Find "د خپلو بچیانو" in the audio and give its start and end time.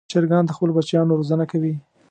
0.45-1.17